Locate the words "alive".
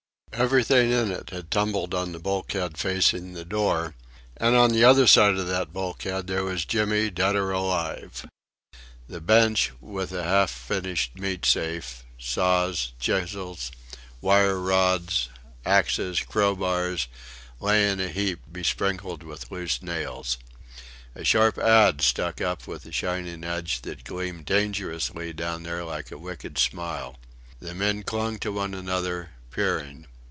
7.51-8.25